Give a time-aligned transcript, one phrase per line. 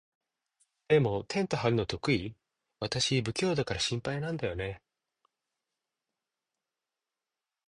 [0.87, 2.35] でも、テント張るの得意？
[2.79, 4.81] 私、不器用だから心配なんだよね。